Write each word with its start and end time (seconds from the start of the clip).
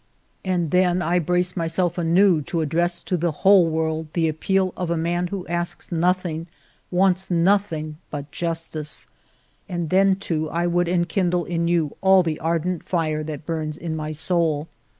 And 0.43 0.71
then 0.71 1.03
I 1.03 1.19
brace 1.19 1.55
myself 1.55 1.95
anew 1.95 2.41
to 2.49 2.61
address 2.61 3.03
to 3.03 3.15
the 3.15 3.31
whole 3.45 3.67
world 3.67 4.07
the 4.13 4.27
appeal 4.27 4.69
of 4.75 4.89
a 4.89 4.93
ALFRED 4.93 5.03
DREYFUS 5.03 5.19
257 5.21 5.21
man 5.21 5.27
who 5.27 5.55
asks 5.55 5.91
nothing, 6.19 6.47
wants 6.89 7.29
nothing 7.29 7.97
but 8.09 8.31
jus 8.31 8.67
tice. 8.67 9.07
And 9.69 9.91
then, 9.91 10.15
too, 10.15 10.49
I 10.49 10.65
would 10.65 10.87
enkindle 10.89 11.45
in 11.45 11.67
you 11.67 11.95
all 12.01 12.23
the 12.23 12.39
ardent 12.39 12.81
fire 12.83 13.21
that 13.25 13.45
burns 13.45 13.77
in 13.77 13.95
my 13.95 14.11
soul. 14.11 14.67